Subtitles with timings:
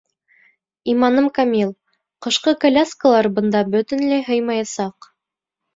[0.93, 1.75] Иманым камил,
[2.27, 5.15] ҡышҡы коляскалар бында бөтөнләй һыймаясаҡ.